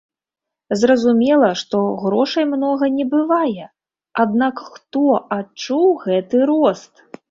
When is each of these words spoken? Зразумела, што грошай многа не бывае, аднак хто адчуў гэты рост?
Зразумела, 0.79 1.49
што 1.63 1.81
грошай 2.07 2.49
многа 2.55 2.91
не 2.97 3.05
бывае, 3.13 3.65
аднак 4.27 4.67
хто 4.75 5.07
адчуў 5.41 5.87
гэты 6.05 6.37
рост? 6.57 6.93